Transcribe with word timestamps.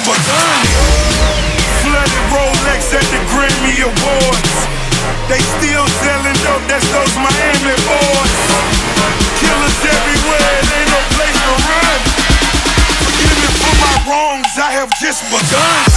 begun. 0.00 0.64
Flooded 1.84 2.24
Rolex 2.32 2.80
at 2.96 3.06
the 3.12 3.20
Grammy 3.28 3.76
Awards. 3.84 4.56
They 5.28 5.40
still 5.60 5.86
selling 6.04 6.38
dope, 6.44 6.64
that's 6.68 6.88
those 6.92 7.14
Miami 7.20 7.76
boys. 7.84 8.34
Killers 9.40 9.80
everywhere, 9.84 10.50
it 10.60 10.68
ain't 10.72 10.90
no 10.92 11.00
place 11.16 11.38
to 11.44 11.52
run. 11.68 12.00
Forgive 13.04 13.34
me 13.36 13.48
for 13.60 13.74
my 13.84 13.94
wrongs, 14.08 14.52
I 14.56 14.70
have 14.80 14.90
just 15.00 15.22
begun. 15.28 15.91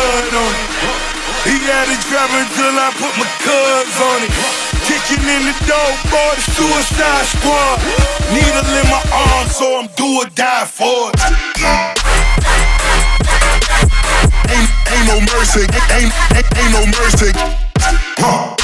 Blood 0.00 0.32
on 0.32 0.52
it. 0.56 0.70
He 1.44 1.56
had 1.64 1.88
it 1.88 2.00
driving 2.08 2.48
till 2.56 2.76
I 2.76 2.88
put 2.96 3.12
my 3.20 3.28
cuz 3.44 3.96
on 4.00 4.20
it. 4.24 4.32
Kicking 4.88 5.24
in 5.24 5.42
the 5.48 5.56
door, 5.68 5.90
boy, 6.08 6.32
the 6.36 6.44
suicide 6.56 7.26
squad. 7.28 7.76
Needle 8.32 8.64
in 8.64 8.86
my 8.88 9.02
arm, 9.12 9.48
so 9.48 9.66
I'm 9.80 9.88
do 9.96 10.24
or 10.24 10.28
die 10.32 10.64
for 10.64 11.12
it. 11.12 11.20
Ain't, 14.48 14.68
ain't 14.92 15.06
no 15.08 15.20
mercy, 15.32 15.64
ain't, 15.96 16.12
ain't, 16.36 16.48
ain't 16.56 16.72
no 16.72 16.82
mercy. 17.00 17.30
Huh. 18.20 18.56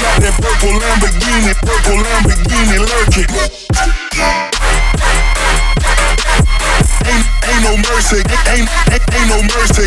Got 0.00 0.14
that 0.20 0.34
purple 0.40 0.76
Lamborghini, 0.76 1.52
purple 1.64 2.00
Lamborghini 2.04 2.78
lurking. 2.84 4.51
Mercy, 8.02 8.22
ain't, 8.50 8.68
ain't, 8.90 9.04
ain't 9.14 9.28
no 9.30 9.38
mercy. 9.54 9.86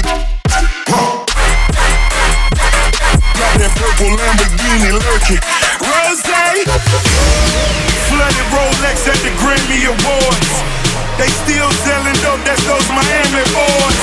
Got 3.35 3.53
that 3.59 3.71
purple 3.75 4.11
Lamborghini 4.15 4.91
lurking. 4.95 5.41
Rose, 5.83 6.23
flooded 8.07 8.47
Rolex 8.55 9.03
at 9.11 9.19
the 9.19 9.31
Grammy 9.43 9.91
Awards. 9.91 10.51
They 11.19 11.27
still 11.43 11.71
selling 11.83 12.15
dope, 12.23 12.43
that's 12.47 12.63
those 12.63 12.87
Miami 12.95 13.43
boys. 13.51 13.99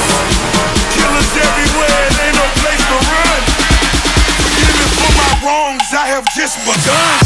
Killers 0.93 1.33
everywhere, 1.33 2.05
ain't 2.21 2.37
no 2.37 2.47
place 2.61 2.85
to 2.85 2.97
run. 3.01 3.41
Forgive 4.45 4.77
me 4.77 4.89
for 4.93 5.13
my 5.17 5.33
wrongs, 5.41 5.89
I 5.93 6.05
have 6.13 6.27
just 6.37 6.61
begun. 6.69 7.22